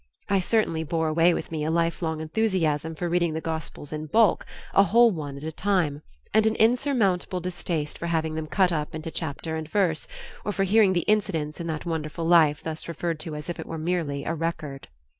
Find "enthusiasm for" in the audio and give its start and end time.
2.21-3.07